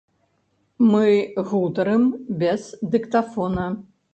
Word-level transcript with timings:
Мы 0.91 1.05
гутарым 1.49 2.09
без 2.41 2.67
дыктафона. 2.91 3.67